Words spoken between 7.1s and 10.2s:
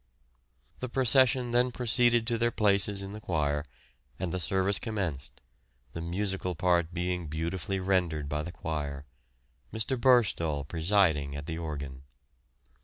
beautifully rendered by the choir, Mr.